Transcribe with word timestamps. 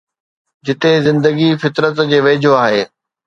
جتي 0.65 0.93
زندگي 1.07 1.49
فطرت 1.61 1.95
جي 2.09 2.19
ويجهو 2.25 2.55
آهي. 2.65 2.83